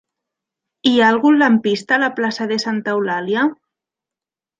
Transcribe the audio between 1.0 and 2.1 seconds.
ha algun lampista a la